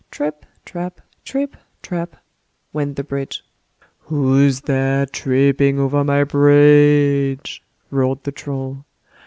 [0.09, 2.15] "Trip, trap; trip, trap!"
[2.73, 3.43] went the bridge.
[4.05, 8.83] "WHO'S THAT tripping over my bridge?" roared the Troll.